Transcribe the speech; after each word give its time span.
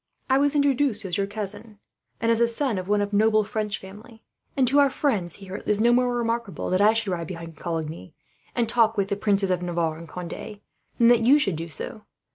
I 0.31 0.39
was 0.39 0.55
introduced 0.55 1.05
as 1.05 1.15
your 1.15 1.27
cousin, 1.27 1.77
and 2.19 2.31
as 2.31 2.41
a 2.41 2.47
son 2.47 2.79
of 2.79 2.87
one 2.87 3.01
of 3.01 3.13
noble 3.13 3.43
French 3.43 3.77
family; 3.79 4.23
and 4.57 4.67
to 4.67 4.79
our 4.79 4.89
friends 4.89 5.35
here 5.35 5.57
it 5.57 5.67
is 5.69 5.79
no 5.79 5.93
more 5.93 6.15
remarkable 6.17 6.71
that 6.71 6.81
I 6.81 6.93
should 6.93 7.09
ride 7.13 7.27
behind 7.27 7.55
Coligny, 7.55 8.15
and 8.55 8.67
talk 8.67 8.97
with 8.97 9.09
the 9.09 9.15
princes 9.15 9.51
of 9.51 9.61
Navarre 9.61 9.99
and 9.99 10.07
Conde, 10.07 10.59
than 10.97 11.07
that 11.09 11.21
you 11.23 11.37
should 11.37 11.55
do 11.55 11.69
so. 11.69 12.03